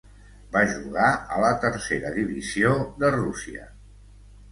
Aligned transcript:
Va 0.53 0.61
jugar 0.69 1.09
a 1.35 1.41
la 1.43 1.51
tercera 1.65 2.13
divisió 2.15 2.73
de 3.05 3.13
Rússia. 3.17 3.67